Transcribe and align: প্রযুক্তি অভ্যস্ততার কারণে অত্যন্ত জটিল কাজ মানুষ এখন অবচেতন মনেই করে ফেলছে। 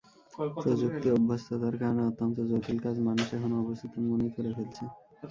প্রযুক্তি 0.55 1.07
অভ্যস্ততার 1.11 1.75
কারণে 1.81 2.01
অত্যন্ত 2.09 2.37
জটিল 2.49 2.77
কাজ 2.85 2.95
মানুষ 3.07 3.27
এখন 3.37 3.51
অবচেতন 3.61 4.03
মনেই 4.09 4.31
করে 4.35 4.49
ফেলছে। 4.55 4.83